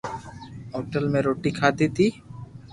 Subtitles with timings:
[0.73, 2.07] ھوٽل مي روِٽي کاڌي تي